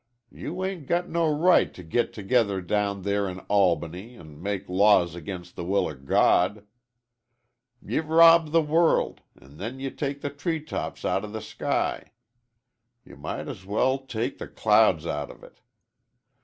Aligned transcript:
Y 0.31 0.39
you 0.39 0.65
'ain't 0.65 1.09
no 1.09 1.31
right 1.31 1.75
t' 1.75 1.83
git 1.83 2.11
together 2.11 2.59
down 2.59 3.03
there 3.03 3.29
in 3.29 3.37
Albany 3.41 4.15
an' 4.15 4.41
make 4.41 4.67
laws 4.67 5.15
ag'in' 5.15 5.43
the 5.53 5.63
will 5.63 5.87
o' 5.87 5.93
God. 5.93 6.65
Ye 7.85 7.99
r 7.99 8.05
rob 8.05 8.49
the 8.51 8.63
world 8.63 9.21
when 9.35 9.79
ye 9.79 9.91
take 9.91 10.21
the 10.21 10.31
tree 10.31 10.59
tops 10.59 11.05
out 11.05 11.23
o' 11.23 11.27
the 11.27 11.39
sky. 11.39 12.13
Ye 13.05 13.13
might 13.13 13.47
as 13.47 13.63
well 13.63 13.99
take 13.99 14.39
the 14.39 14.47
clouds 14.47 15.05
out 15.05 15.29
of 15.29 15.43
it. 15.43 15.59